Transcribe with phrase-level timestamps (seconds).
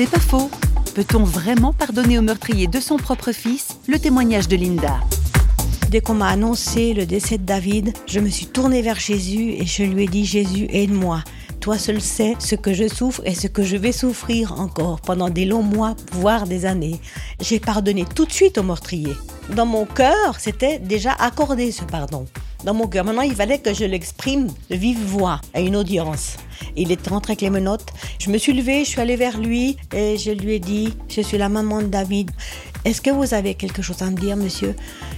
[0.00, 0.50] C'est pas faux.
[0.94, 4.98] Peut-on vraiment pardonner au meurtrier de son propre fils Le témoignage de Linda?
[5.90, 9.66] Dès qu'on m'a annoncé le décès de David, je me suis tournée vers Jésus et
[9.66, 11.22] je lui ai dit Jésus, aide-moi.
[11.60, 15.28] Toi seul sais ce que je souffre et ce que je vais souffrir encore pendant
[15.28, 16.98] des longs mois, voire des années.
[17.38, 19.12] J'ai pardonné tout de suite au meurtrier.
[19.54, 22.24] Dans mon cœur, c'était déjà accordé ce pardon.
[22.64, 23.04] Dans mon cœur.
[23.04, 26.36] Maintenant, il fallait que je l'exprime de vive voix à une audience.
[26.76, 27.88] Il est rentré avec les menottes.
[28.18, 31.22] Je me suis levée, je suis allée vers lui et je lui ai dit, je
[31.22, 32.30] suis la maman de David.
[32.84, 34.74] Est-ce que vous avez quelque chose à me dire, monsieur?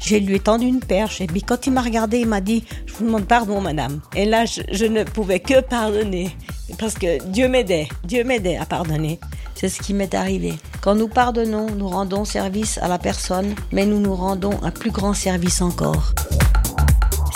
[0.00, 2.64] Je lui ai tendu une perche et puis quand il m'a regardé, il m'a dit,
[2.86, 4.00] je vous demande pardon, madame.
[4.14, 6.34] Et là, je, je ne pouvais que pardonner
[6.78, 9.20] parce que Dieu m'aidait, Dieu m'aidait à pardonner.
[9.54, 10.54] C'est ce qui m'est arrivé.
[10.82, 14.90] Quand nous pardonnons, nous rendons service à la personne, mais nous nous rendons un plus
[14.90, 16.12] grand service encore.